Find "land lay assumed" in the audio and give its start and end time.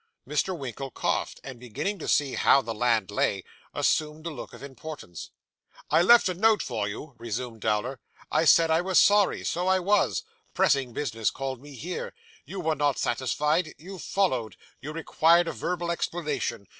2.73-4.25